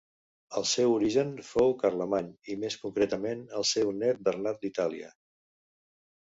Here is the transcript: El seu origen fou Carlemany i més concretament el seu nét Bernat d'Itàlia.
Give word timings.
El 0.59 0.63
seu 0.69 0.93
origen 0.93 1.33
fou 1.49 1.75
Carlemany 1.83 2.31
i 2.53 2.57
més 2.63 2.77
concretament 2.85 3.45
el 3.61 3.67
seu 3.73 3.93
nét 3.99 4.25
Bernat 4.31 4.59
d'Itàlia. 4.65 5.13